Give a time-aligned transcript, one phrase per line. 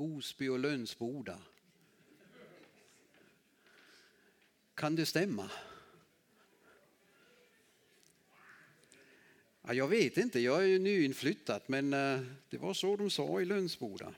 [0.00, 1.38] Osby och Lönsboda.
[4.74, 5.50] Kan det stämma?
[9.62, 13.40] Ja, jag vet inte, jag är ju nyinflyttad men eh, det var så de sa
[13.40, 14.14] i Lönsboda.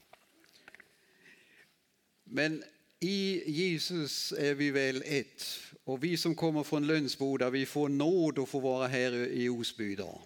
[2.24, 2.64] Men
[3.00, 5.44] i Jesus är vi väl ett
[5.84, 9.92] och vi som kommer från Lönsboda vi får nåd att få vara här i Osby
[9.92, 10.20] idag.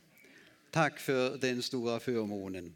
[0.71, 2.75] Tack för den stora förmånen.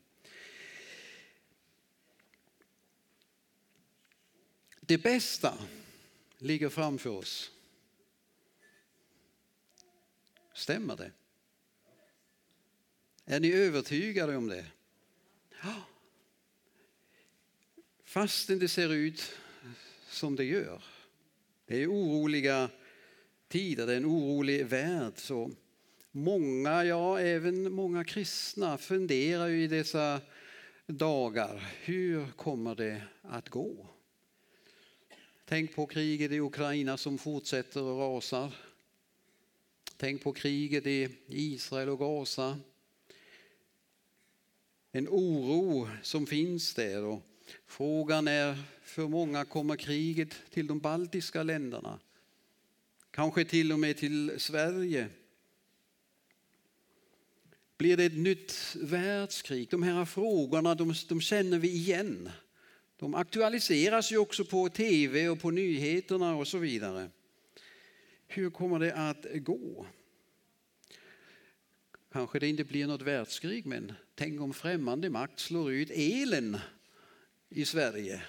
[4.91, 5.59] Det bästa
[6.39, 7.51] ligger framför oss.
[10.55, 11.13] Stämmer det?
[13.25, 14.67] Är ni övertygade om det?
[18.05, 19.33] Fastän det ser ut
[20.09, 20.83] som det gör.
[21.67, 22.71] Det är oroliga
[23.49, 25.13] tider, det är en orolig värld.
[25.17, 25.51] Så
[26.11, 30.21] många, ja även många kristna funderar ju i dessa
[30.87, 31.73] dagar.
[31.81, 33.90] Hur kommer det att gå?
[35.51, 38.55] Tänk på kriget i Ukraina som fortsätter och rasar.
[39.97, 42.59] Tänk på kriget i Israel och Gaza.
[44.93, 47.05] En oro som finns där.
[47.05, 47.23] Och
[47.67, 51.99] frågan är för många kommer kriget till de baltiska länderna.
[53.11, 55.09] Kanske till och med till Sverige.
[57.77, 59.69] Blir det ett nytt världskrig?
[59.71, 62.31] De här frågorna de, de känner vi igen.
[63.01, 67.11] De aktualiseras ju också på tv och på nyheterna och så vidare.
[68.27, 69.87] Hur kommer det att gå?
[72.13, 76.59] Kanske det inte blir något världskrig, men tänk om främmande makt slår ut elen
[77.49, 78.23] i Sverige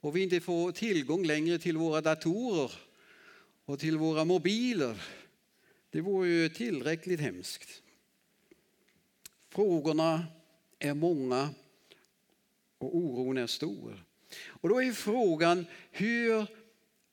[0.00, 2.72] och vi inte får tillgång längre till våra datorer
[3.64, 5.02] och till våra mobiler.
[5.90, 7.82] Det vore ju tillräckligt hemskt.
[9.48, 10.26] Frågorna
[10.78, 11.50] är många
[12.78, 14.04] och oron är stor.
[14.46, 16.46] Och då är frågan hur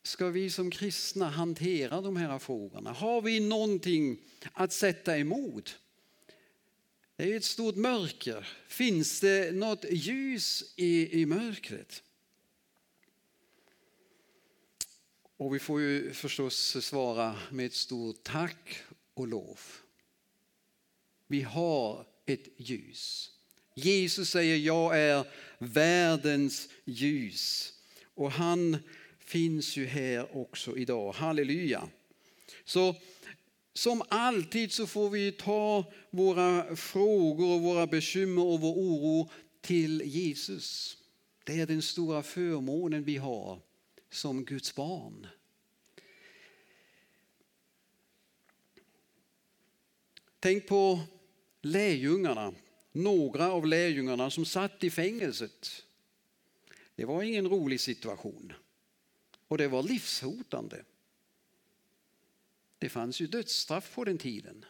[0.03, 2.91] ska vi som kristna hantera de här frågorna?
[2.91, 4.17] Har vi någonting
[4.53, 5.79] att sätta emot?
[7.15, 8.47] Det är ett stort mörker.
[8.67, 12.03] Finns det något ljus i, i mörkret?
[15.37, 19.59] Och vi får ju förstås svara med ett stort tack och lov.
[21.27, 23.31] Vi har ett ljus.
[23.75, 25.25] Jesus säger jag är
[25.57, 27.73] världens ljus.
[28.15, 28.77] Och han
[29.19, 31.11] finns ju här också idag.
[31.11, 31.89] Halleluja.
[32.65, 32.95] Så
[33.73, 39.29] som alltid så får vi ta våra frågor och våra bekymmer och vår oro
[39.61, 40.97] till Jesus.
[41.43, 43.61] Det är den stora förmånen vi har
[44.11, 45.27] som Guds barn.
[50.39, 50.99] Tänk på
[51.61, 52.53] lärjungarna,
[52.93, 55.85] några av lärjungarna som satt i fängelset.
[56.95, 58.53] Det var ingen rolig situation
[59.47, 60.83] och det var livshotande.
[62.77, 64.65] Det fanns ju dödsstraff på den tiden.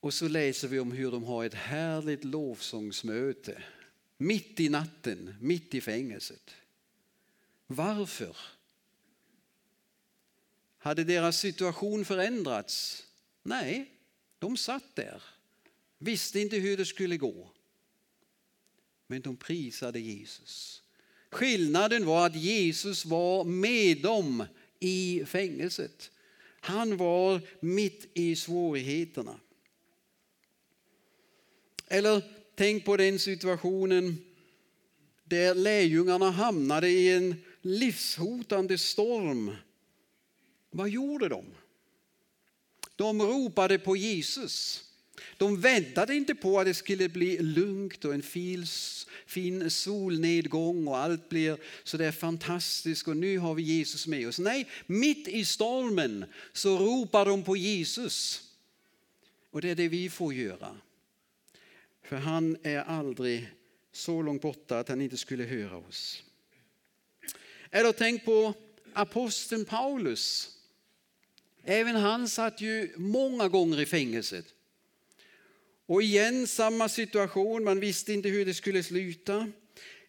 [0.00, 3.62] Och så läser vi om hur de har ett härligt lovsångsmöte
[4.22, 6.54] mitt i natten, mitt i fängelset.
[7.66, 8.36] Varför?
[10.78, 13.06] Hade deras situation förändrats?
[13.42, 13.90] Nej,
[14.38, 15.22] de satt där,
[16.02, 17.50] visste inte hur det skulle gå.
[19.06, 20.82] Men de prisade Jesus.
[21.30, 24.44] Skillnaden var att Jesus var med dem
[24.80, 26.10] i fängelset.
[26.60, 29.40] Han var mitt i svårigheterna.
[31.88, 32.22] Eller
[32.54, 34.24] tänk på den situationen
[35.24, 39.56] där lärjungarna hamnade i en livshotande storm.
[40.70, 41.44] Vad gjorde de?
[42.96, 44.84] De ropade på Jesus.
[45.36, 48.22] De väntade inte på att det skulle bli lugnt och en
[49.26, 54.38] fin solnedgång och allt blir så där fantastiskt och nu har vi Jesus med oss.
[54.38, 58.42] Nej, mitt i stormen så ropar de på Jesus.
[59.50, 60.76] Och det är det vi får göra.
[62.02, 63.48] För han är aldrig
[63.92, 66.22] så långt borta att han inte skulle höra oss.
[67.70, 68.54] Eller tänk på
[68.92, 70.48] aposteln Paulus.
[71.64, 74.46] Även han satt ju många gånger i fängelset.
[75.92, 79.52] Och igen samma situation, man visste inte hur det skulle sluta.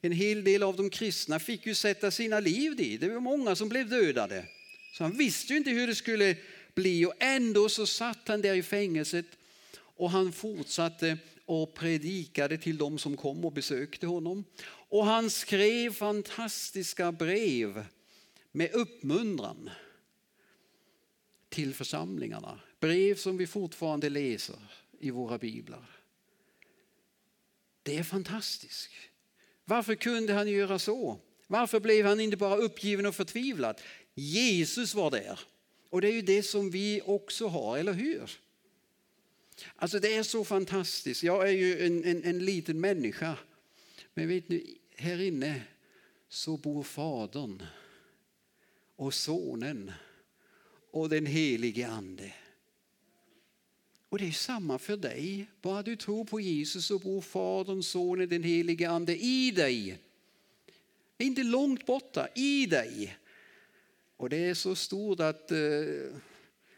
[0.01, 3.01] En hel del av de kristna fick ju sätta sina liv dit.
[3.01, 4.45] Det var många som blev dödade.
[4.93, 6.35] Så han visste ju inte hur det skulle
[6.75, 9.25] bli och ändå så satt han där i fängelset
[9.75, 14.43] och han fortsatte och predikade till de som kom och besökte honom.
[14.65, 17.85] Och han skrev fantastiska brev
[18.51, 19.69] med uppmuntran
[21.49, 22.59] till församlingarna.
[22.79, 25.89] Brev som vi fortfarande läser i våra biblar.
[27.83, 28.91] Det är fantastiskt.
[29.65, 31.19] Varför kunde han göra så?
[31.47, 33.81] Varför blev han inte bara uppgiven och förtvivlad?
[34.13, 35.39] Jesus var där.
[35.89, 38.31] Och det är ju det som vi också har, eller hur?
[39.75, 41.23] Alltså det är så fantastiskt.
[41.23, 43.37] Jag är ju en, en, en liten människa.
[44.13, 45.61] Men vet ni, här inne
[46.29, 47.63] så bor Fadern
[48.95, 49.91] och Sonen
[50.91, 52.33] och den helige Ande.
[54.13, 55.47] Och det är samma för dig.
[55.61, 59.99] Bara du tror på Jesus så bor Fadern, Sonen, den helige Ande i dig.
[61.17, 63.17] Inte långt borta, i dig.
[64.17, 65.57] Och det är så stort att eh,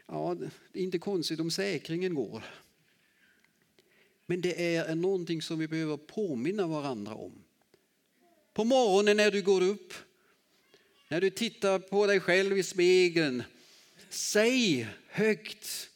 [0.07, 0.35] ja,
[0.71, 2.43] det är inte konstigt om säkringen går.
[4.25, 7.43] Men det är någonting som vi behöver påminna varandra om.
[8.53, 9.93] På morgonen när du går upp,
[11.07, 13.43] när du tittar på dig själv i spegeln,
[14.09, 15.89] säg högt.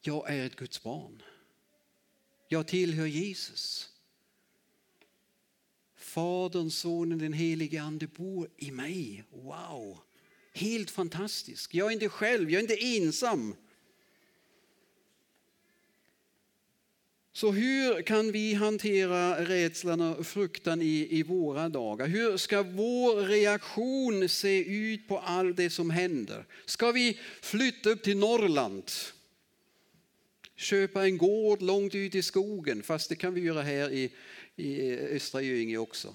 [0.00, 1.22] Jag är ett Guds barn.
[2.48, 3.88] Jag tillhör Jesus.
[5.96, 9.24] Fadern, Sonen, den helige Ande bor i mig.
[9.30, 9.98] Wow!
[10.52, 11.74] Helt fantastisk.
[11.74, 13.54] Jag är inte själv, jag är inte ensam.
[17.32, 22.06] Så hur kan vi hantera rädslan och fruktan i, i våra dagar?
[22.06, 26.46] Hur ska vår reaktion se ut på allt det som händer?
[26.64, 28.90] Ska vi flytta upp till Norrland?
[30.60, 34.12] Köpa en gård långt ut i skogen, fast det kan vi göra här i,
[34.56, 36.14] i Östra Göinge också.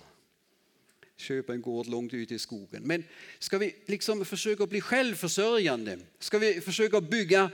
[1.17, 2.83] Köpa en gård långt ut i skogen.
[2.83, 3.03] Men
[3.39, 5.99] ska vi liksom försöka bli självförsörjande?
[6.19, 7.51] Ska vi försöka bygga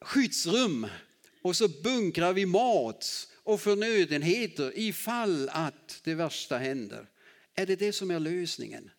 [0.00, 0.86] skyddsrum
[1.42, 7.06] och så bunkrar vi mat och förnödenheter ifall att det värsta händer.
[7.54, 8.90] Är det det som är lösningen?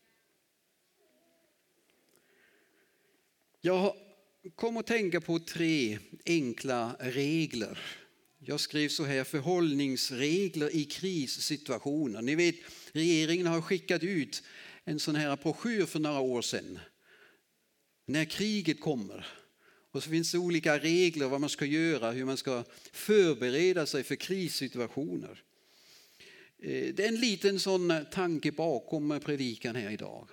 [3.61, 3.95] Jag
[4.55, 7.79] kom att tänka på tre enkla regler.
[8.39, 12.21] Jag skrev så här, förhållningsregler i krissituationer.
[12.21, 12.55] Ni vet,
[12.91, 14.43] regeringen har skickat ut
[14.83, 16.79] en sån här broschyr för några år sedan.
[18.05, 19.27] När kriget kommer
[19.91, 24.03] och så finns det olika regler vad man ska göra, hur man ska förbereda sig
[24.03, 25.43] för krissituationer.
[26.59, 30.27] Eh, det är en liten sån tanke bakom predikan här idag.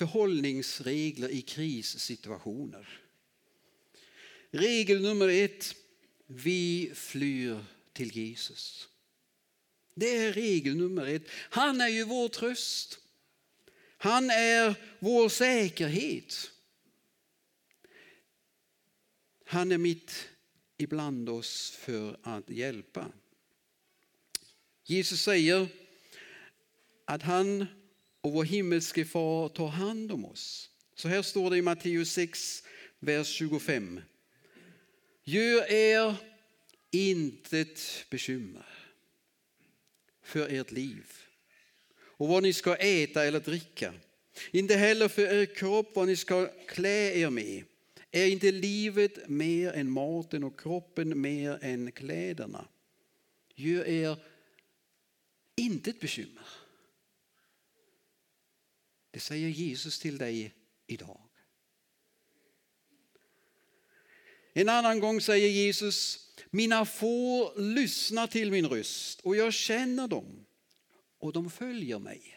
[0.00, 2.88] Förhållningsregler i krissituationer.
[4.50, 5.74] Regel nummer ett.
[6.26, 8.88] Vi flyr till Jesus.
[9.94, 11.22] Det är regel nummer ett.
[11.30, 12.98] Han är ju vår tröst.
[13.96, 16.50] Han är vår säkerhet.
[19.44, 20.28] Han är mitt
[20.76, 23.12] ibland oss för att hjälpa.
[24.84, 25.68] Jesus säger
[27.04, 27.66] att han
[28.20, 30.70] och vår himmelske far tar hand om oss.
[30.94, 32.62] Så här står det i Matteus 6,
[32.98, 34.00] vers 25.
[35.24, 36.14] Gör er
[36.90, 38.66] intet bekymmer
[40.22, 41.06] för ert liv
[42.20, 43.94] och vad ni ska äta eller dricka.
[44.50, 47.64] Inte heller för er kropp vad ni ska klä er med.
[48.10, 52.68] Är inte livet mer än maten och kroppen mer än kläderna?
[53.54, 54.16] Gör er
[55.56, 56.46] intet bekymmer.
[59.10, 60.54] Det säger Jesus till dig
[60.86, 61.20] idag.
[64.52, 70.46] En annan gång säger Jesus, mina får lyssnar till min röst och jag känner dem
[71.18, 72.36] och de följer mig.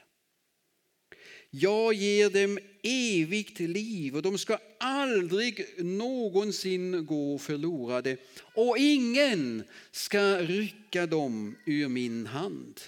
[1.49, 8.17] Jag ger dem evigt liv och de ska aldrig någonsin gå förlorade
[8.55, 12.79] och ingen ska rycka dem ur min hand.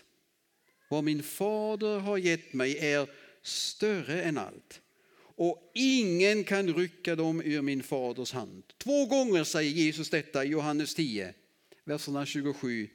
[0.89, 3.09] Vad min fader har gett mig är
[3.47, 4.81] större än allt
[5.37, 8.63] och ingen kan rycka dem ur min faders hand.
[8.77, 11.33] Två gånger säger Jesus detta i Johannes 10,
[11.83, 12.89] verserna 27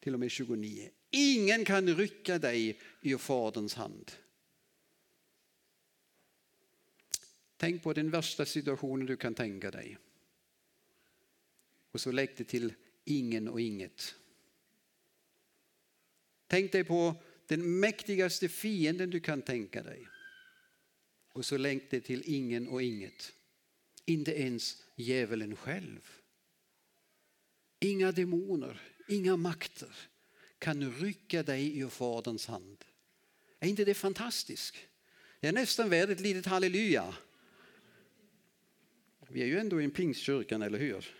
[0.00, 0.90] till och med 29.
[1.10, 4.12] Ingen kan rycka dig ur faderns hand.
[7.56, 9.98] Tänk på den värsta situationen du kan tänka dig.
[11.92, 14.14] Och så lägg det till ingen och inget.
[16.46, 17.14] Tänk dig på
[17.46, 20.08] den mäktigaste fienden du kan tänka dig.
[21.32, 23.32] Och så längtar det till ingen och inget.
[24.04, 26.10] Inte ens djävulen själv.
[27.80, 29.96] Inga demoner, inga makter
[30.58, 32.84] kan rycka dig ur Faderns hand.
[33.60, 34.76] Är inte det fantastiskt?
[35.40, 37.14] Det är nästan värt ett litet halleluja.
[39.28, 41.14] Vi är ju ändå i en pingstkyrkan, eller hur?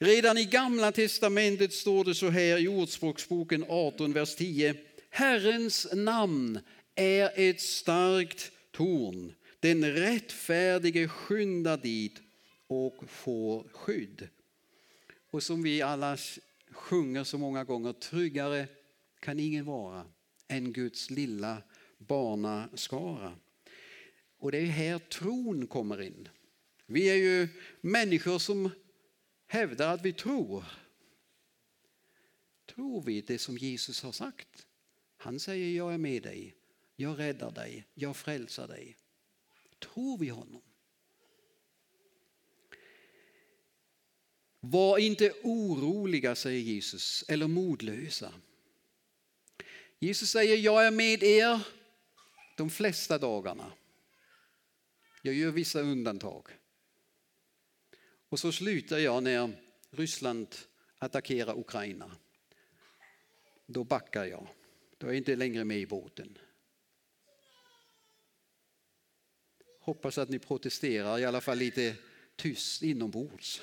[0.00, 4.74] Redan i gamla testamentet står det så här i Ordspråksboken 18, vers 10.
[5.10, 6.60] Herrens namn
[6.94, 9.32] är ett starkt torn.
[9.60, 12.20] Den rättfärdige skyndar dit
[12.66, 14.28] och får skydd.
[15.30, 16.16] och som vi alla
[16.70, 18.66] sjunger så många gånger, tryggare
[19.20, 20.04] kan ingen vara
[20.48, 21.62] än Guds lilla
[21.98, 23.32] barnaskara.
[24.38, 26.28] Och det är här tron kommer in.
[26.86, 27.48] Vi är ju
[27.80, 28.70] människor som
[29.48, 30.64] hävdar att vi tror.
[32.66, 34.66] Tror vi det som Jesus har sagt?
[35.16, 36.54] Han säger jag är med dig,
[36.96, 38.96] jag räddar dig, jag frälsar dig.
[39.78, 40.62] Tror vi honom?
[44.60, 48.34] Var inte oroliga, säger Jesus, eller modlösa.
[49.98, 51.60] Jesus säger, jag är med er
[52.56, 53.72] de flesta dagarna.
[55.22, 56.48] Jag gör vissa undantag.
[58.28, 59.52] Och så slutar jag när
[59.90, 60.48] Ryssland
[60.98, 62.10] attackerar Ukraina.
[63.66, 64.48] Då backar jag.
[64.98, 66.38] Då är jag inte längre med i båten.
[69.80, 71.94] Hoppas att ni protesterar, i alla fall lite
[72.36, 73.62] tyst inombords.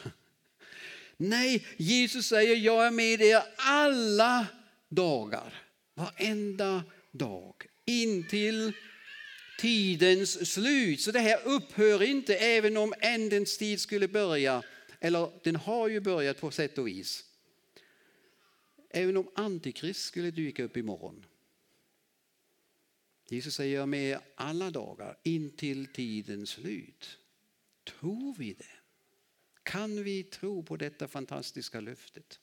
[1.17, 4.47] Nej, Jesus säger jag är med er alla
[4.89, 5.53] dagar.
[5.93, 7.65] Varenda dag.
[7.85, 8.73] Intill
[9.57, 11.01] tidens slut.
[11.01, 14.63] Så det här upphör inte även om ändens tid skulle börja.
[14.99, 17.23] Eller den har ju börjat på sätt och vis.
[18.89, 21.25] Även om antikrist skulle dyka upp imorgon.
[23.29, 27.17] Jesus säger jag med alla dagar intill tidens slut.
[27.83, 28.65] Tror vi det?
[29.63, 32.39] Kan vi tro på detta fantastiska löftet?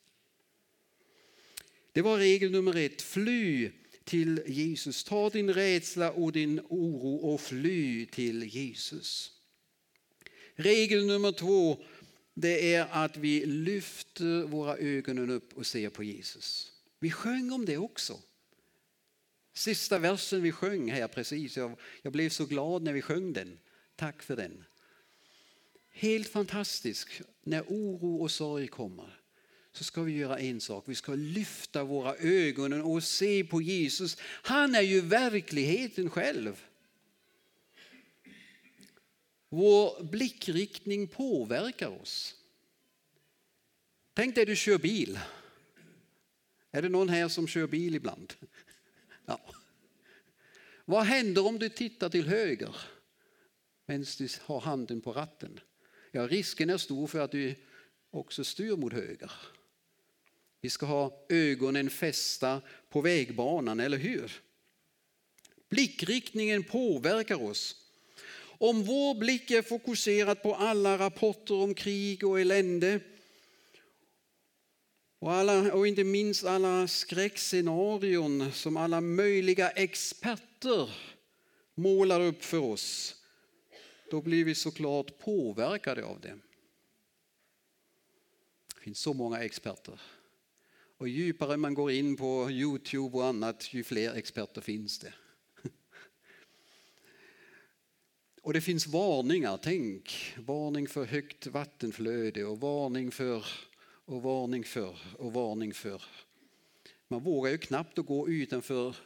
[1.92, 3.02] Det var regel nummer ett.
[3.02, 3.70] Fly
[4.04, 5.04] till Jesus.
[5.04, 9.32] Ta din rädsla och din oro och fly till Jesus.
[10.54, 11.84] Regel nummer två
[12.34, 16.72] det är att vi lyfter våra ögon upp och ser på Jesus.
[16.98, 18.20] Vi sjöng om det också.
[19.54, 23.58] Sista versen vi sjöng här precis, jag, jag blev så glad när vi sjöng den.
[23.96, 24.64] Tack för den.
[25.90, 29.21] Helt fantastisk när oro och sorg kommer
[29.72, 30.84] så ska vi göra en sak.
[30.86, 34.16] Vi ska lyfta våra ögon och se på Jesus.
[34.22, 36.64] Han är ju verkligheten själv.
[39.48, 42.34] Vår blickriktning påverkar oss.
[44.14, 45.18] Tänk dig du kör bil.
[46.70, 48.34] Är det någon här som kör bil ibland?
[49.26, 49.40] Ja.
[50.84, 52.76] Vad händer om du tittar till höger
[53.86, 55.60] medan du har handen på ratten?
[56.10, 57.54] Ja, risken är stor för att du
[58.10, 59.32] också styr mot höger.
[60.62, 64.32] Vi ska ha ögonen fästa på vägbanan, eller hur?
[65.68, 67.76] Blickriktningen påverkar oss.
[68.42, 73.00] Om vår blick är fokuserad på alla rapporter om krig och elände
[75.18, 80.90] och, alla, och inte minst alla skräckscenarion som alla möjliga experter
[81.74, 83.16] målar upp för oss,
[84.10, 86.38] då blir vi såklart påverkade av det.
[88.74, 90.00] Det finns så många experter.
[91.02, 95.14] Och ju djupare man går in på Youtube och annat, ju fler experter finns det.
[98.42, 103.46] Och det finns varningar, tänk, varning för högt vattenflöde och varning för
[104.04, 106.02] och varning för och varning för.
[107.08, 108.96] Man vågar ju knappt att gå utanför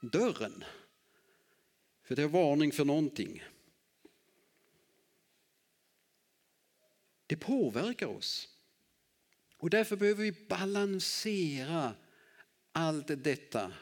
[0.00, 0.64] dörren.
[2.02, 3.42] För det är varning för någonting.
[7.26, 8.51] Det påverkar oss.
[9.62, 11.94] Och därför behöver vi balansera
[12.72, 13.72] allt detta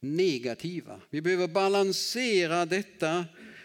[0.00, 1.00] negativa.
[1.10, 3.24] Vi behöver balansera detta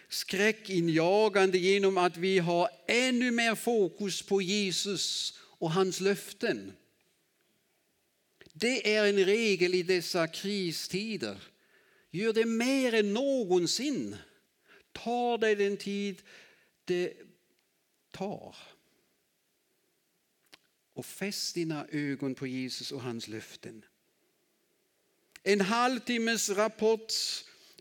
[0.10, 6.74] skräckinjagande genom att vi har ännu mer fokus på Jesus och hans löften.
[8.53, 11.38] Det är en regel i dessa kristider.
[12.12, 14.15] Gör det mer än någonsin.
[14.91, 16.21] Ta dig den tid
[16.86, 17.13] det
[18.12, 18.55] tar.
[20.93, 23.86] Och fäst dina ögon på Jesus och hans löften.
[25.43, 27.13] En halvtimmes rapport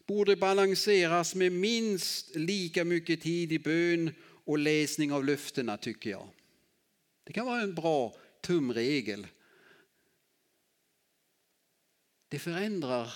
[0.07, 4.15] borde balanseras med minst lika mycket tid i bön
[4.45, 6.29] och läsning av löftena tycker jag.
[7.25, 9.27] Det kan vara en bra tumregel.
[12.29, 13.13] Det förändrar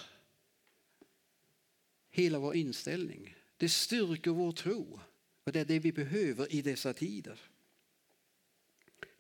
[2.11, 3.35] hela vår inställning.
[3.57, 5.01] Det styrker vår tro.
[5.45, 7.41] Och det är det vi behöver i dessa tider.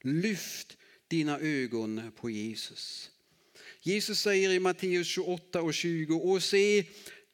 [0.04, 0.76] Lyft
[1.08, 3.10] dina ögon på Jesus.
[3.80, 6.84] Jesus säger i Matteus 28 och 20, och se,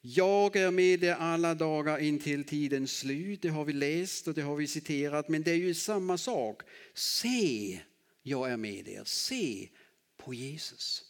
[0.01, 3.43] jag är med er alla dagar in till tidens slut.
[3.43, 6.63] Det har vi läst och det har vi citerat, men det är ju samma sak.
[6.95, 7.81] Se,
[8.23, 9.03] jag är med er.
[9.05, 9.69] Se
[10.17, 11.03] på Jesus.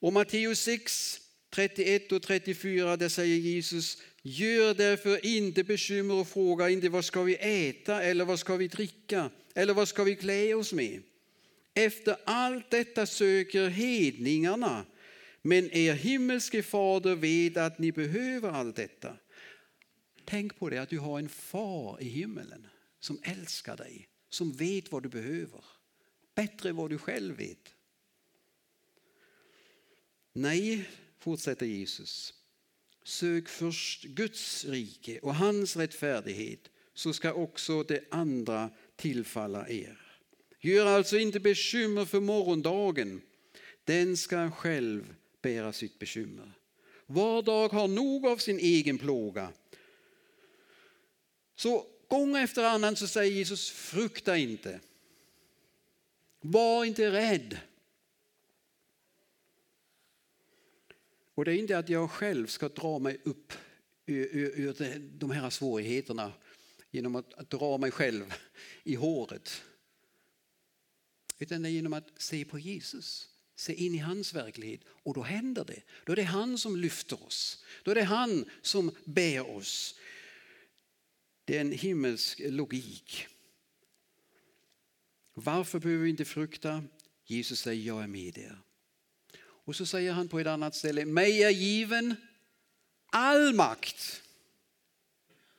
[0.00, 1.20] Och Matteus 6,
[1.50, 7.22] 31 och 34, där säger Jesus, gör därför inte bekymmer och fråga inte vad ska
[7.22, 11.02] vi äta eller vad ska vi dricka eller vad ska vi klä oss med?
[11.74, 14.84] Efter allt detta söker hedningarna,
[15.42, 19.16] men er himmelske fader vet att ni behöver allt detta.
[20.24, 22.66] Tänk på det att du har en far i himmelen
[23.00, 25.64] som älskar dig, som vet vad du behöver.
[26.34, 27.74] Bättre än vad du själv vet.
[30.32, 32.34] Nej, fortsätter Jesus.
[33.04, 40.00] Sök först Guds rike och hans rättfärdighet så ska också det andra tillfalla er.
[40.60, 43.22] Gör alltså inte bekymmer för morgondagen.
[43.84, 46.52] Den ska själv bära sitt bekymmer.
[47.06, 49.52] Var dag har nog av sin egen plåga.
[51.56, 54.80] Så gång efter annan så säger Jesus, frukta inte.
[56.40, 57.58] Var inte rädd.
[61.34, 63.52] Och det är inte att jag själv ska dra mig upp
[64.06, 66.32] ur, ur, ur de här svårigheterna
[66.94, 68.34] genom att, att dra mig själv
[68.84, 69.62] i håret.
[71.38, 75.22] Utan det är genom att se på Jesus, se in i hans verklighet och då
[75.22, 75.82] händer det.
[76.04, 79.98] Då är det han som lyfter oss, då är det han som bär oss.
[81.44, 83.26] Det är en himmelsk logik.
[85.34, 86.84] Varför behöver vi inte frukta?
[87.24, 88.58] Jesus säger jag är med er.
[89.38, 92.16] Och så säger han på ett annat ställe, mig är given
[93.06, 94.22] all makt.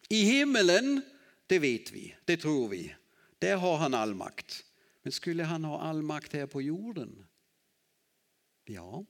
[0.10, 1.02] I himmelen,
[1.48, 2.96] det vet vi, det tror vi.
[3.40, 4.66] Där har han all makt.
[5.02, 7.26] Men skulle han ha all makt här på jorden?
[8.66, 9.06] Ja,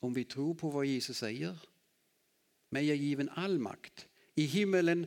[0.00, 1.58] om vi tror på vad Jesus säger.
[2.68, 5.06] Mig är given all makt i himmelen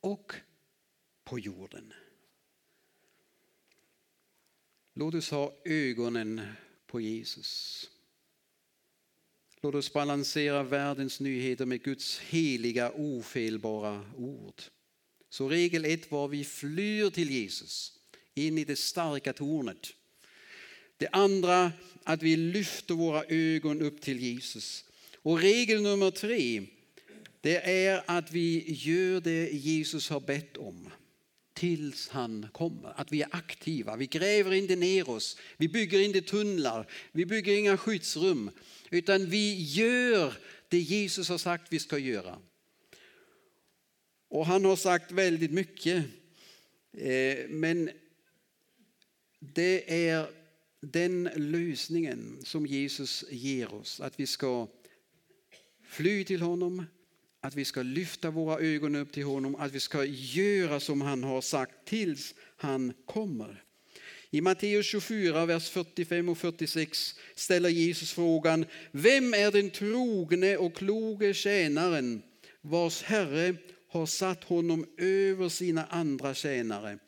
[0.00, 0.32] och
[1.24, 1.92] på jorden.
[4.94, 6.40] Låt oss ha ögonen
[6.86, 7.90] på Jesus.
[9.60, 14.62] Låt oss balansera världens nyheter med Guds heliga ofelbara ord.
[15.36, 17.92] Så regel ett var vi flyr till Jesus,
[18.34, 19.92] in i det starka tornet.
[20.96, 21.72] Det andra
[22.04, 24.84] att vi lyfter våra ögon upp till Jesus.
[25.16, 26.62] Och regel nummer tre,
[27.40, 30.90] det är att vi gör det Jesus har bett om
[31.54, 33.00] tills han kommer.
[33.00, 37.58] Att vi är aktiva, vi gräver inte ner oss, vi bygger inte tunnlar, vi bygger
[37.58, 38.50] inga skyddsrum.
[38.90, 40.34] Utan vi gör
[40.68, 42.38] det Jesus har sagt vi ska göra.
[44.36, 46.04] Och han har sagt väldigt mycket.
[46.98, 47.90] Eh, men
[49.38, 50.26] det är
[50.80, 54.00] den lösningen som Jesus ger oss.
[54.00, 54.68] Att vi ska
[55.88, 56.84] fly till honom,
[57.40, 61.24] att vi ska lyfta våra ögon upp till honom, att vi ska göra som han
[61.24, 63.64] har sagt tills han kommer.
[64.30, 70.74] I Matteus 24, vers 45 och 46 ställer Jesus frågan, vem är den trogne och
[70.74, 72.22] kloge tjänaren
[72.60, 73.56] vars herre
[73.96, 76.98] har satt honom över sina andra tjänare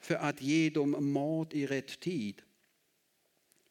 [0.00, 2.42] för att ge dem mat i rätt tid?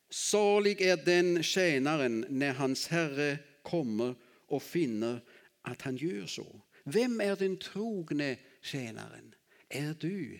[0.10, 4.16] Salig är den tjänaren när hans herre kommer
[4.48, 5.24] och finner
[5.62, 6.62] att han gör så.
[6.84, 9.36] Vem är den trogne tjänaren?
[9.70, 10.40] Är du?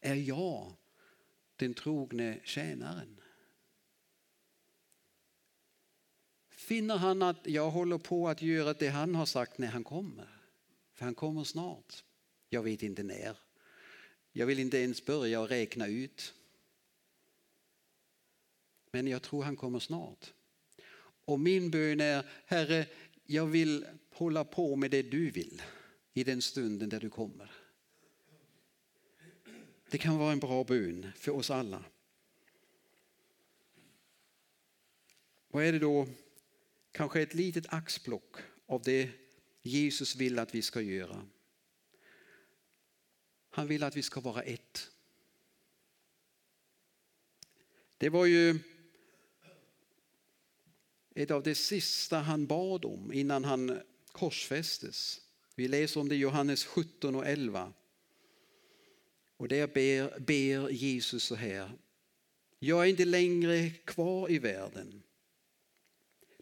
[0.00, 0.76] Är jag
[1.56, 3.20] den trogne tjänaren?
[6.50, 10.39] Finner han att jag håller på att göra det han har sagt när han kommer?
[11.00, 12.04] För han kommer snart.
[12.48, 13.36] Jag vet inte när.
[14.32, 16.34] Jag vill inte ens börja räkna ut.
[18.90, 20.32] Men jag tror han kommer snart.
[21.24, 22.86] Och min bön är, Herre,
[23.26, 25.62] jag vill hålla på med det du vill
[26.12, 27.50] i den stunden där du kommer.
[29.90, 31.84] Det kan vara en bra bön för oss alla.
[35.48, 36.08] Vad är det då?
[36.92, 38.36] Kanske ett litet axplock
[38.66, 39.19] av det
[39.62, 41.26] Jesus vill att vi ska göra.
[43.50, 44.90] Han vill att vi ska vara ett.
[47.98, 48.58] Det var ju
[51.14, 53.80] ett av det sista han bad om innan han
[54.12, 55.20] korsfästes.
[55.54, 57.72] Vi läser om det i Johannes 17 och 11.
[59.36, 61.70] Och där ber, ber Jesus så här.
[62.58, 65.02] Jag är inte längre kvar i världen.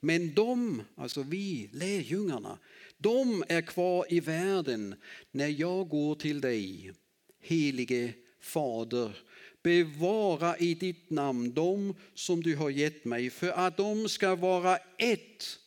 [0.01, 2.59] Men de, alltså vi, lärjungarna,
[2.99, 4.95] de är kvar i världen
[5.31, 6.93] när jag går till dig,
[7.41, 9.17] helige Fader.
[9.63, 14.77] Bevara i ditt namn dem som du har gett mig för att de ska vara
[14.99, 15.59] ett,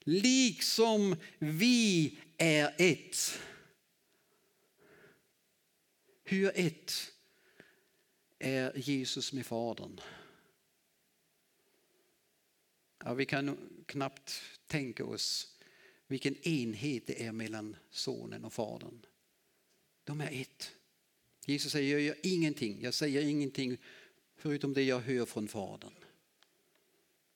[0.00, 3.38] liksom vi är ett.
[6.24, 7.12] Hur ett
[8.38, 10.00] är Jesus med Fadern?
[13.04, 15.59] Ja, vi kan knappt tänka oss
[16.10, 19.06] vilken enhet det är mellan sonen och fadern.
[20.04, 20.70] De är ett.
[21.46, 23.78] Jesus säger, jag gör ingenting, jag säger ingenting
[24.36, 25.94] förutom det jag hör från Fadern.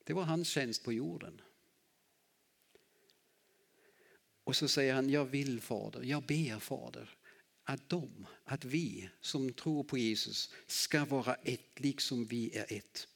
[0.05, 1.41] Det var hans tjänst på jorden.
[4.45, 7.11] Och så säger han, jag vill Fader, jag ber Fader
[7.65, 13.09] att de, att vi som tror på Jesus ska vara ett liksom vi är ett.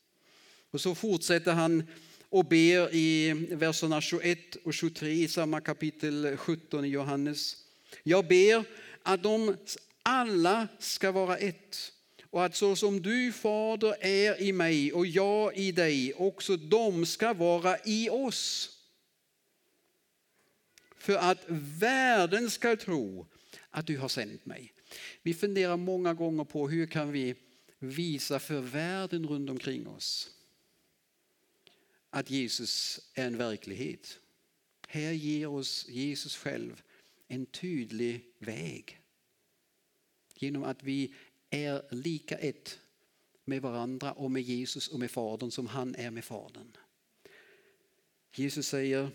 [0.71, 1.87] Och så fortsätter han
[2.31, 7.57] och ber i verserna 21 och 23 i samma kapitel 17 i Johannes.
[8.03, 8.65] Jag ber
[9.03, 9.57] att de
[10.03, 11.93] alla ska vara ett
[12.31, 17.07] och att så som du fader är i mig och jag i dig, också de
[17.07, 18.75] ska vara i oss.
[20.99, 21.45] För att
[21.79, 23.27] världen ska tro
[23.71, 24.73] att du har sänt mig.
[25.23, 27.35] Vi funderar många gånger på hur kan vi
[27.79, 30.38] visa för världen runt omkring oss
[32.11, 34.19] att Jesus är en verklighet.
[34.89, 36.83] Här ger oss Jesus själv
[37.29, 39.01] en tydlig väg.
[40.35, 41.15] Genom att vi
[41.51, 42.79] är lika ett
[43.45, 46.77] med varandra och med Jesus och med Fadern som han är med Fadern.
[48.35, 49.11] Jesus säger,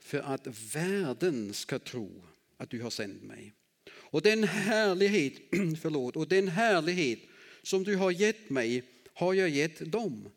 [0.00, 2.22] för att världen ska tro
[2.56, 3.52] att du har sänt mig.
[3.90, 5.32] Och den härlighet,
[5.82, 7.18] förlåt, och den härlighet
[7.62, 8.82] som du har gett mig
[9.14, 10.28] har jag gett dem.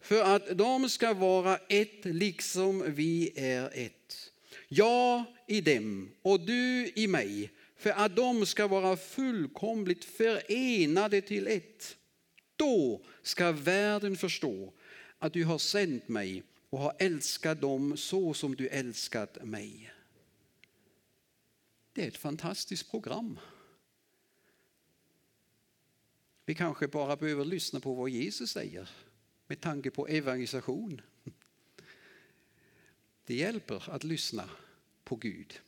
[0.00, 4.32] För att de ska vara ett liksom vi är ett.
[4.68, 11.46] Jag i dem och du i mig för att de ska vara fullkomligt förenade till
[11.46, 11.96] ett.
[12.56, 14.72] Då ska världen förstå
[15.18, 19.92] att du har sänt mig och har älskat dem så som du älskat mig.
[21.92, 23.38] Det är ett fantastiskt program.
[26.46, 28.90] Vi kanske bara behöver lyssna på vad Jesus säger
[29.50, 31.00] med tanke på evangelisation.
[33.26, 34.50] Det hjälper att lyssna
[35.04, 35.60] på Gud.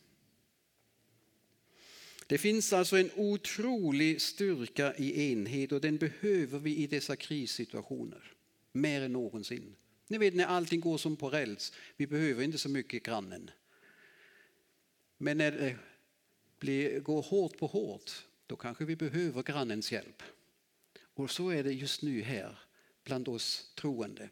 [2.26, 8.32] Det finns alltså en otrolig styrka i enhet och den behöver vi i dessa krissituationer.
[8.72, 9.74] Mer än någonsin.
[10.08, 13.50] Ni vet när allting går som på räls, vi behöver inte så mycket grannen.
[15.18, 15.76] Men när det
[16.58, 18.10] blir, går hårt på hårt,
[18.46, 20.22] då kanske vi behöver grannens hjälp.
[21.14, 22.58] Och så är det just nu här
[23.04, 24.28] bland oss troende.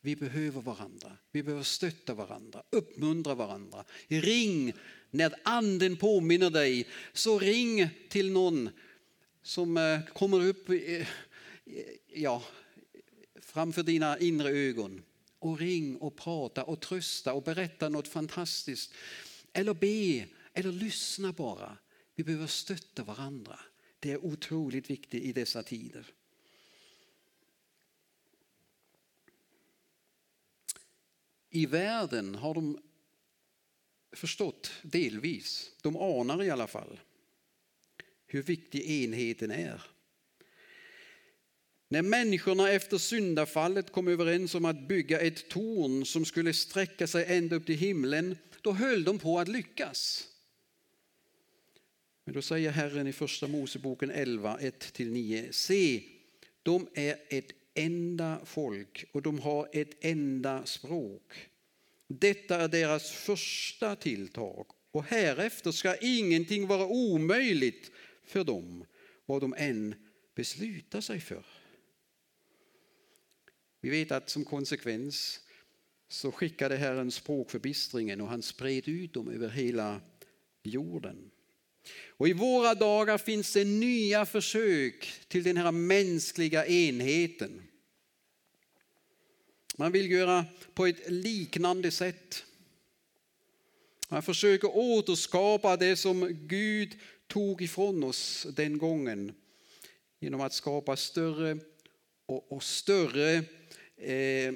[0.00, 3.84] Vi behöver varandra, vi behöver stötta varandra, uppmuntra varandra.
[4.08, 4.72] Ring
[5.10, 8.70] när anden påminner dig, så ring till någon
[9.42, 11.06] som eh, kommer upp eh, eh,
[12.06, 12.42] ja,
[13.40, 15.02] framför dina inre ögon.
[15.38, 18.92] Och ring och prata och trösta och berätta något fantastiskt.
[19.52, 21.76] Eller be, eller lyssna bara.
[22.14, 23.58] Vi behöver stötta varandra.
[24.00, 26.06] Det är otroligt viktigt i dessa tider.
[31.56, 32.78] I världen har de
[34.12, 37.00] förstått delvis, de anar i alla fall,
[38.26, 39.82] hur viktig enheten är.
[41.88, 47.36] När människorna efter syndafallet kom överens om att bygga ett torn som skulle sträcka sig
[47.36, 50.28] ända upp till himlen, då höll de på att lyckas.
[52.24, 56.02] Men då säger Herren i första Moseboken 11, 1-9, se,
[56.62, 61.32] de är ett enda folk och de har ett enda språk.
[62.08, 67.90] Detta är deras första tilltag och härefter ska ingenting vara omöjligt
[68.24, 68.84] för dem,
[69.26, 69.94] vad de än
[70.34, 71.46] beslutar sig för.
[73.80, 75.40] Vi vet att som konsekvens
[76.08, 80.00] så skickade Herren språkförbistringen och han spred ut dem över hela
[80.62, 81.30] jorden.
[82.08, 87.62] Och i våra dagar finns det nya försök till den här mänskliga enheten.
[89.76, 90.44] Man vill göra
[90.74, 92.44] på ett liknande sätt.
[94.08, 99.34] Man försöker återskapa det som Gud tog ifrån oss den gången
[100.20, 101.58] genom att skapa större
[102.26, 103.34] och, och större
[103.96, 104.54] eh,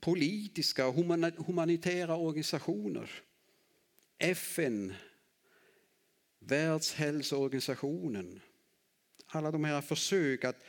[0.00, 0.94] politiska och
[1.46, 3.10] humanitära organisationer.
[4.18, 4.94] FN,
[6.46, 8.40] Världshälsoorganisationen.
[9.26, 10.64] Alla de här försök att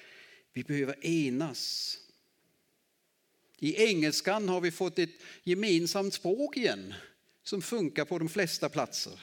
[0.54, 1.98] vi behöver enas
[3.60, 6.94] i engelskan har vi fått ett gemensamt språk igen
[7.44, 9.20] som funkar på de flesta platser.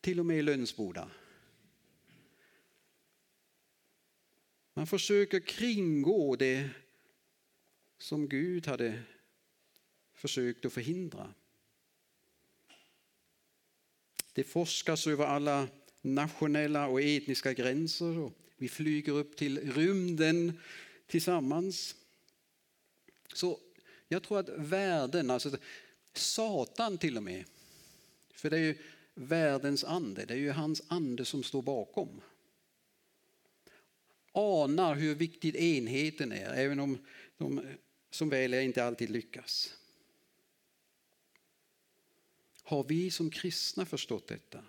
[0.00, 1.10] Till och med i Lönsboda.
[4.74, 6.70] Man försöker kringgå det
[7.98, 9.02] som Gud hade
[10.14, 11.34] försökt att förhindra.
[14.32, 15.68] Det forskas över alla
[16.00, 20.60] nationella och etniska gränser och vi flyger upp till rymden
[21.06, 21.94] tillsammans.
[23.32, 23.60] Så
[24.08, 25.56] jag tror att världen, alltså
[26.12, 27.44] Satan till och med,
[28.34, 28.78] för det är ju
[29.14, 30.24] världens ande.
[30.24, 32.20] Det är ju hans ande som står bakom.
[34.32, 36.98] Anar hur viktig enheten är, även om
[37.38, 37.60] de
[38.10, 39.77] som väl är inte alltid lyckas.
[42.68, 44.64] Har vi som kristna förstått detta?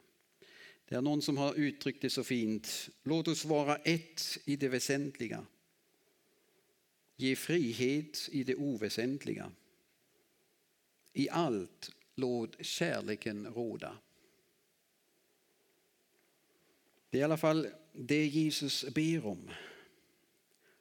[0.85, 2.89] Det är någon som har uttryckt det så fint.
[3.03, 5.45] Låt oss vara ett i det väsentliga.
[7.15, 9.51] Ge frihet i det oväsentliga.
[11.13, 13.97] I allt låt kärleken råda.
[17.09, 19.49] Det är i alla fall det Jesus ber om.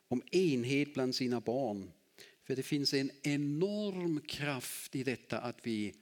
[0.09, 1.91] Om enhet bland sina barn.
[2.43, 5.95] För det finns en enorm kraft i detta att vi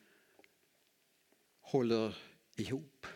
[1.67, 2.15] håller
[2.57, 3.07] ihop.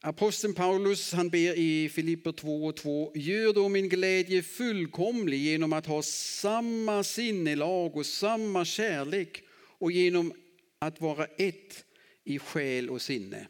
[0.00, 3.12] Aposteln Paulus han ber i Filipper 2 och 2.
[3.14, 9.42] Gör då min glädje fullkomlig genom att ha samma sinnelag och samma kärlek
[9.78, 10.32] och genom
[10.78, 11.84] att vara ett
[12.24, 13.46] i själ och sinne.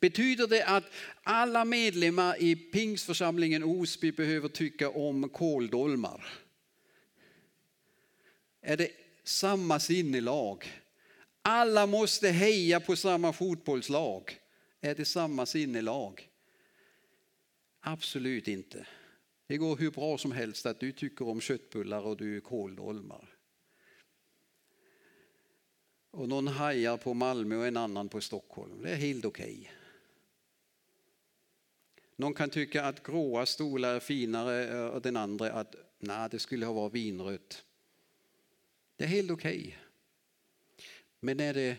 [0.00, 0.84] Betyder det att
[1.22, 6.24] alla medlemmar i Pingsförsamlingen Osby behöver tycka om kåldolmar?
[8.62, 8.90] Är det
[9.24, 10.83] samma sinnelag?
[11.46, 14.38] Alla måste heja på samma fotbollslag.
[14.80, 16.28] Är det samma sinnelag?
[17.80, 18.86] Absolut inte.
[19.46, 23.28] Det går hur bra som helst att du tycker om köttbullar och du kåldolmar.
[26.10, 28.82] Och någon hajar på Malmö och en annan på Stockholm.
[28.82, 29.58] Det är helt okej.
[29.60, 29.70] Okay.
[32.16, 36.38] Någon kan tycka att gråa stolar är finare eh, och den andra att nej, det
[36.38, 37.64] skulle ha varit vinrött.
[38.96, 39.58] Det är helt okej.
[39.58, 39.83] Okay.
[41.24, 41.76] Men när, det,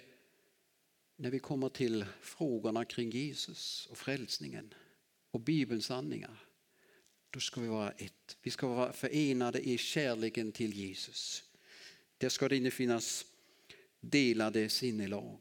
[1.15, 4.73] när vi kommer till frågorna kring Jesus och frälsningen
[5.31, 6.38] och Bibelns sanningar,
[7.29, 8.38] då ska vi vara ett.
[8.41, 11.43] Vi ska vara förenade i kärleken till Jesus.
[12.17, 13.25] Där ska det inte finnas
[13.99, 15.39] delade sinnelag.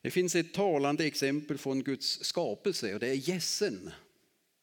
[0.00, 3.90] Det finns ett talande exempel från Guds skapelse och det är gässen.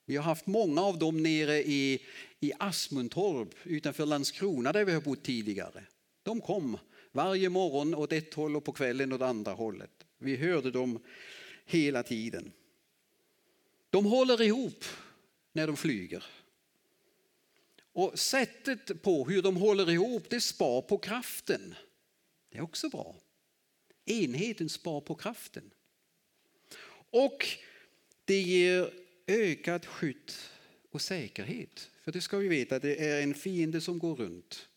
[0.05, 2.01] Vi har haft många av dem nere i,
[2.39, 5.83] i Asmundtorp utanför Landskrona där vi har bott tidigare.
[6.25, 6.77] De kom
[7.11, 10.05] varje morgon åt ett håll och på kvällen åt andra hållet.
[10.17, 10.99] Vi hörde dem
[11.65, 12.51] hela tiden.
[13.89, 14.85] De håller ihop
[15.51, 16.23] när de flyger.
[17.93, 21.75] Och sättet på hur de håller ihop det spar på kraften.
[22.49, 23.15] Det är också bra.
[24.05, 25.71] Enheten spar på kraften.
[27.09, 27.47] Och
[28.25, 28.93] det ger
[29.27, 30.31] ökat skydd
[30.91, 31.91] och säkerhet.
[32.01, 34.67] För det ska vi veta, det är en fiende som går runt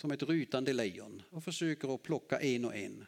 [0.00, 3.06] som ett rytande lejon och försöker att plocka en och en.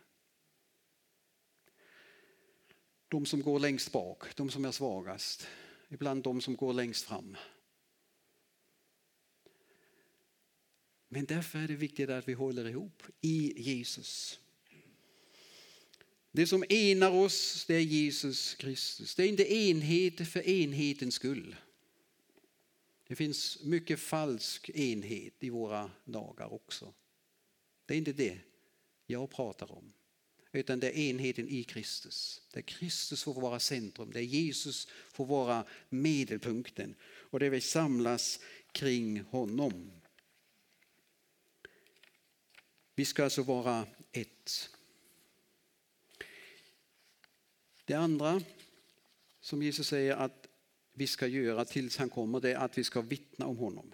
[3.08, 5.46] De som går längst bak, de som är svagast,
[5.88, 7.36] ibland de som går längst fram.
[11.08, 14.40] Men därför är det viktigt att vi håller ihop i Jesus.
[16.32, 19.14] Det som enar oss det är Jesus Kristus.
[19.14, 21.56] Det är inte enhet för enhetens skull.
[23.10, 26.94] Det finns mycket falsk enhet i våra dagar också.
[27.86, 28.38] Det är inte det
[29.06, 29.92] jag pratar om.
[30.52, 32.42] Utan det är enheten i Kristus.
[32.52, 38.40] Där Kristus får vara centrum, där Jesus får vara medelpunkten och där vi samlas
[38.72, 39.90] kring honom.
[42.94, 44.70] Vi ska alltså vara ett.
[47.84, 48.42] Det andra
[49.40, 50.39] som Jesus säger att
[51.00, 53.92] vi ska göra tills han kommer det är att vi ska vittna om honom.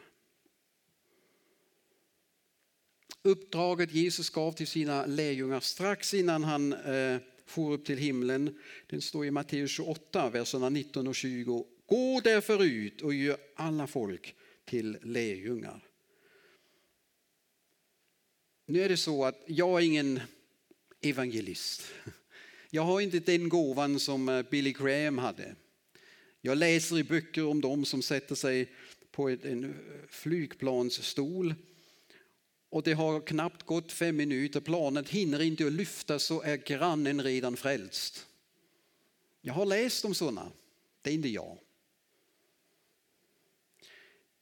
[3.23, 9.01] Uppdraget Jesus gav till sina lärjungar strax innan han eh, for upp till himlen, den
[9.01, 11.67] står i Matteus 28, verserna 19 och 20.
[11.87, 15.85] Gå därför ut och gör alla folk till lärjungar.
[18.67, 20.21] Nu är det så att jag är ingen
[21.01, 21.83] evangelist.
[22.71, 25.57] Jag har inte den gåvan som eh, Billy Graham hade.
[26.41, 28.73] Jag läser i böcker om dem som sätter sig
[29.11, 29.75] på en
[30.09, 31.55] flygplansstol
[32.69, 37.23] och det har knappt gått fem minuter, planet hinner inte att lyfta så är grannen
[37.23, 38.27] redan frälst.
[39.41, 40.53] Jag har läst om sådana,
[41.03, 41.59] det är inte jag.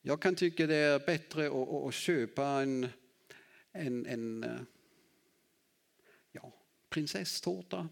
[0.03, 2.89] Jag kan tycka det är bättre att, att köpa en,
[3.73, 4.61] en, en eh,
[6.33, 6.53] ja,
[6.89, 7.89] prinsesstårta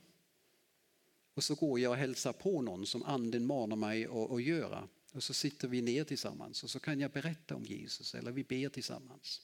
[1.34, 4.88] och så går jag och hälsar på någon som anden manar mig att, att göra.
[5.12, 8.44] Och så sitter vi ner tillsammans och så kan jag berätta om Jesus eller vi
[8.44, 9.40] ber tillsammans.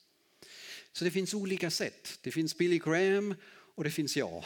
[0.92, 2.18] Så det finns olika sätt.
[2.22, 4.44] Det finns Billy Graham och det finns jag.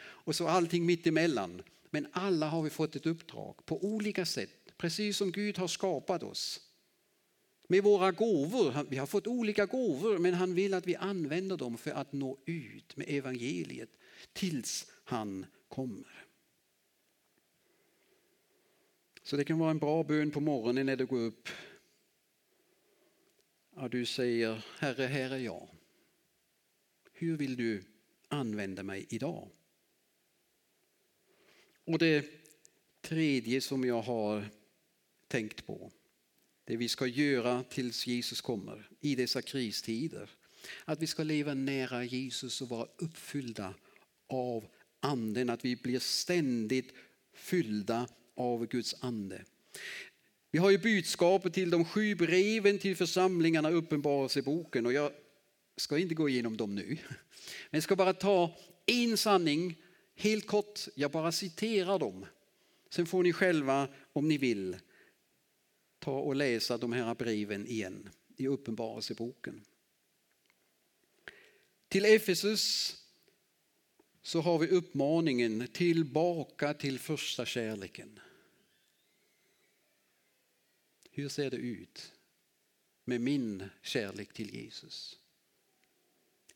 [0.00, 1.62] Och så allting mitt emellan.
[1.90, 4.50] Men alla har vi fått ett uppdrag på olika sätt.
[4.76, 6.60] Precis som Gud har skapat oss.
[7.68, 8.86] med våra gåvor.
[8.90, 12.38] Vi har fått olika gåvor men han vill att vi använder dem för att nå
[12.46, 13.90] ut med evangeliet
[14.32, 16.21] tills han kommer.
[19.22, 21.48] Så det kan vara en bra bön på morgonen när du går upp.
[23.76, 25.68] Ja, du säger Herre, här är jag.
[27.12, 27.84] Hur vill du
[28.28, 29.48] använda mig idag?
[31.84, 32.26] Och det
[33.00, 34.44] tredje som jag har
[35.28, 35.92] tänkt på,
[36.64, 40.30] det vi ska göra tills Jesus kommer i dessa kristider.
[40.84, 43.74] Att vi ska leva nära Jesus och vara uppfyllda
[44.26, 44.66] av
[45.00, 46.94] anden, att vi blir ständigt
[47.32, 48.08] fyllda
[48.42, 49.44] av Guds ande.
[50.50, 55.12] Vi har ju budskapet till de sju breven till församlingarna i Uppenbarelseboken och jag
[55.76, 56.86] ska inte gå igenom dem nu.
[56.86, 56.96] Men
[57.70, 59.76] jag ska bara ta en sanning
[60.14, 62.26] helt kort, jag bara citerar dem.
[62.90, 64.76] Sen får ni själva, om ni vill,
[65.98, 69.64] ta och läsa de här breven igen i Uppenbarelseboken.
[71.88, 72.96] Till Efesus
[74.22, 78.20] så har vi uppmaningen tillbaka till första kärleken.
[81.14, 82.12] Hur ser det ut
[83.04, 85.18] med min kärlek till Jesus?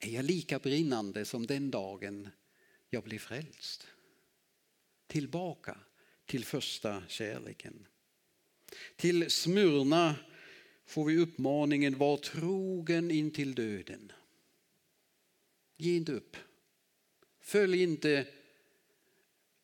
[0.00, 2.28] Är jag lika brinnande som den dagen
[2.90, 3.86] jag blev frälst?
[5.06, 5.78] Tillbaka
[6.26, 7.86] till första kärleken.
[8.96, 10.16] Till Smyrna
[10.86, 14.12] får vi uppmaningen var trogen in till döden.
[15.76, 16.36] Ge inte upp.
[17.40, 18.26] Följ inte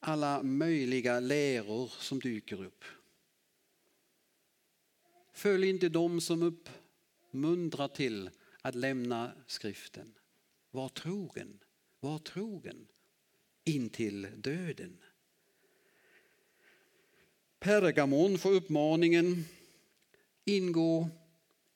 [0.00, 2.84] alla möjliga läror som dyker upp.
[5.32, 8.30] Följ inte dem som uppmuntrar till
[8.62, 10.14] att lämna skriften.
[10.70, 11.58] Var trogen,
[12.00, 12.86] var trogen
[13.64, 14.98] intill döden.
[17.58, 19.44] Pergamon får uppmaningen
[20.44, 21.08] ingå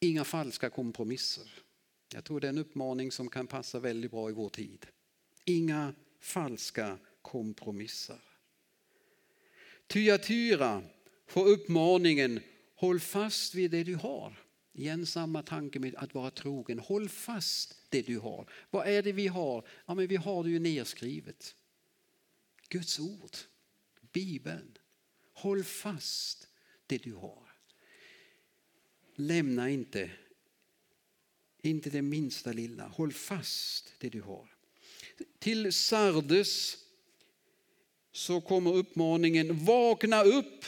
[0.01, 1.51] inga falska kompromisser.
[2.15, 4.87] Jag tror det är en uppmaning som kan passa väldigt bra i vår tid.
[5.45, 8.21] Inga falska kompromisser.
[9.87, 10.83] Tyatyra
[11.27, 12.41] får uppmaningen
[12.77, 14.35] håll fast vid det du har.
[14.73, 16.79] Igen samma tanke med att vara trogen.
[16.79, 18.51] Håll fast det du har.
[18.71, 19.67] Vad är det vi har?
[19.87, 21.55] Ja, men vi har det ju nedskrivet.
[22.69, 23.37] Guds ord,
[24.13, 24.79] Bibeln.
[25.33, 26.49] Håll fast
[26.87, 27.53] det du har.
[29.15, 30.11] Lämna inte,
[31.63, 32.89] inte det minsta lilla.
[32.89, 34.49] Håll fast det du har.
[35.39, 36.77] Till Sardes
[38.13, 40.65] så kommer uppmaningen vakna upp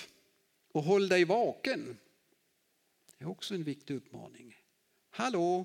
[0.73, 1.99] och håll dig vaken.
[3.19, 4.57] Det är också en viktig uppmaning.
[5.11, 5.65] Hallå!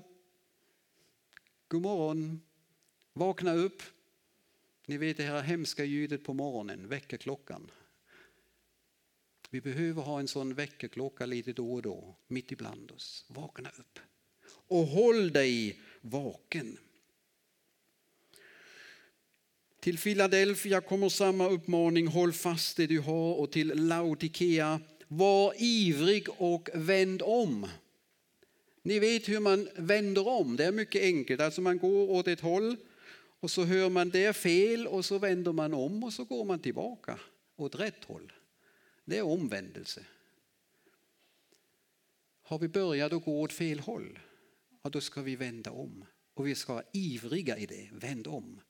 [1.68, 2.40] God morgon!
[3.12, 3.82] Vakna upp!
[4.86, 7.70] Ni vet det här hemska ljudet på morgonen, väckarklockan.
[9.50, 13.24] Vi behöver ha en sån väckarklocka lite då och då, mitt ibland oss.
[13.28, 13.98] Vakna upp
[14.66, 16.78] och håll dig vaken.
[19.80, 24.80] Till Philadelphia kommer samma uppmaning, håll fast det du har och till Laodikea,
[25.16, 27.68] var ivrig och vänd om.
[28.82, 31.40] Ni vet hur man vänder om, det är mycket enkelt.
[31.40, 32.76] Alltså man går åt ett håll
[33.40, 36.44] och så hör man det är fel och så vänder man om och så går
[36.44, 37.20] man tillbaka
[37.56, 38.32] åt rätt håll.
[39.04, 40.04] Det är omvändelse.
[42.42, 44.18] Har vi börjat att gå åt fel håll,
[44.82, 46.04] ja, då ska vi vända om.
[46.34, 48.60] Och vi ska vara ivriga i det, vänd om.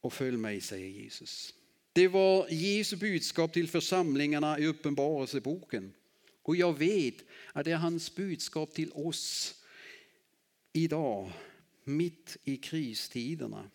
[0.00, 1.54] Och följ mig, säger Jesus.
[1.98, 5.92] Det var Jesu budskap till församlingarna i Uppenbarelseboken.
[6.42, 7.14] Och jag vet
[7.52, 9.54] att det är hans budskap till oss
[10.72, 11.32] idag,
[11.84, 13.70] mitt i kristiderna.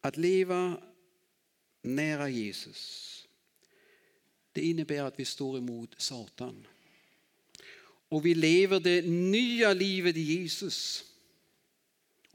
[0.00, 0.80] Att leva
[1.82, 3.28] nära Jesus,
[4.52, 6.66] det innebär att vi står emot Satan.
[8.08, 11.04] Och vi lever det nya livet i Jesus.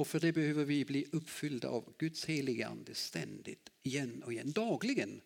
[0.02, 4.52] Och för det behöver vi bli uppfyllda av Guds heliga ande ständigt, igen och igen,
[4.52, 5.22] dagligen.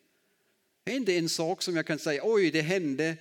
[0.84, 3.16] Det är inte en sak som jag kan säga, oj det hände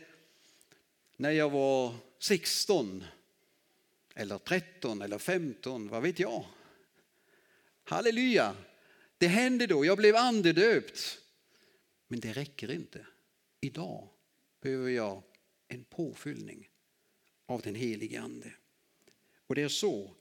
[1.18, 3.04] när jag var 16
[4.16, 6.46] eller 13 eller 15, vad vet jag.
[7.84, 8.56] Halleluja,
[9.18, 11.22] det hände då, jag blev andedöpt.
[12.08, 13.06] Men det räcker inte.
[13.62, 14.10] Idag
[14.62, 15.24] behöver jag
[15.68, 16.70] en påfyllning
[17.46, 18.52] av den helige ande.
[19.48, 20.16] Och det är så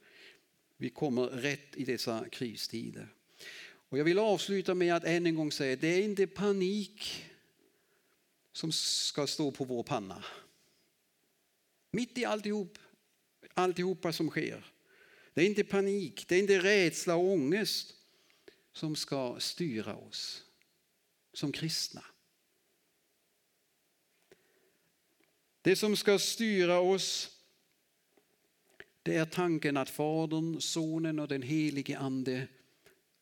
[0.77, 3.07] vi kommer rätt i dessa kristider.
[3.89, 7.25] Och jag vill avsluta med att än en gång säga, det är inte panik
[8.51, 10.23] som ska stå på vår panna.
[11.91, 12.77] Mitt i alltihop,
[13.53, 14.65] alltihopa som sker.
[15.33, 17.93] Det är inte panik, det är inte rädsla och ångest
[18.73, 20.43] som ska styra oss
[21.33, 22.03] som kristna.
[25.61, 27.34] Det som ska styra oss
[29.05, 32.47] det är tanken att Fadern, Sonen och den helige Ande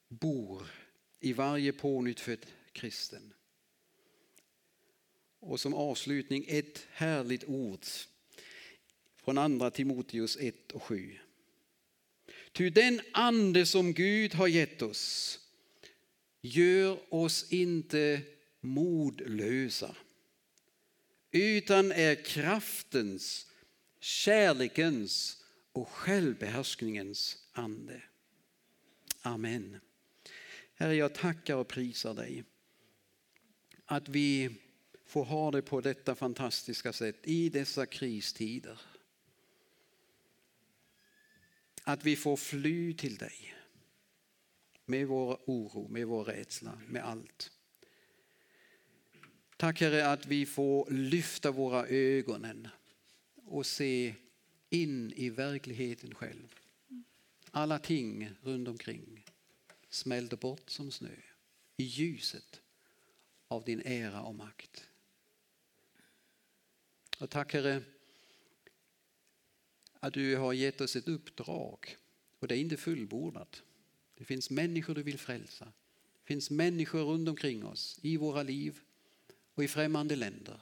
[0.07, 0.67] bor
[1.19, 3.33] i varje pånyttfödd kristen.
[5.39, 7.85] Och som avslutning ett härligt ord
[9.23, 11.17] från andra Timoteus 1 och 7.
[12.51, 15.39] Ty den ande som Gud har gett oss
[16.41, 18.21] gör oss inte
[18.59, 19.95] modlösa
[21.31, 23.47] utan är kraftens,
[23.99, 25.42] kärlekens
[25.73, 28.03] och självbehärskningens ande.
[29.21, 29.79] Amen.
[30.75, 32.43] Herre, jag tackar och prisar dig
[33.85, 34.55] att vi
[35.05, 38.81] får ha det på detta fantastiska sätt i dessa kristider.
[41.83, 43.55] Att vi får fly till dig
[44.85, 47.51] med vår oro, med vår rädsla, med allt.
[49.57, 52.67] Tack Herre att vi får lyfta våra ögonen
[53.35, 54.15] och se
[54.73, 56.55] in i verkligheten själv.
[57.51, 59.25] Alla ting runt omkring
[59.89, 61.15] smälter bort som snö
[61.77, 62.61] i ljuset
[63.47, 64.87] av din ära och makt.
[67.19, 67.83] Och tack Herre
[69.99, 71.97] att du har gett oss ett uppdrag
[72.39, 73.63] och det är inte fullbordat.
[74.15, 75.65] Det finns människor du vill frälsa.
[76.13, 78.79] Det finns människor runt omkring oss i våra liv
[79.53, 80.59] och i främmande länder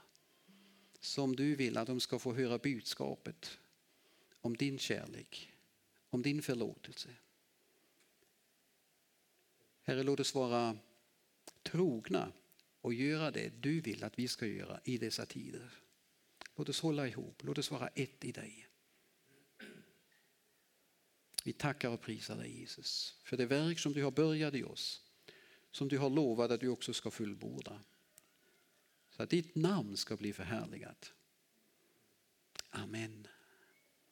[0.99, 3.57] som du vill att de ska få höra budskapet
[4.41, 5.53] om din kärlek,
[6.09, 7.09] om din förlåtelse.
[9.81, 10.77] Herre, låt oss vara
[11.63, 12.31] trogna
[12.81, 15.69] och göra det du vill att vi ska göra i dessa tider.
[16.55, 18.67] Låt oss hålla ihop, låt oss vara ett i dig.
[21.43, 25.01] Vi tackar och prisar dig Jesus för det verk som du har börjat i oss,
[25.71, 27.81] som du har lovat att du också ska fullborda.
[29.09, 31.13] Så att ditt namn ska bli förhärligat.
[32.69, 33.27] Amen.